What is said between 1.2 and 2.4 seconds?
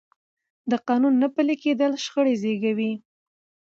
نه پلي کېدل شخړې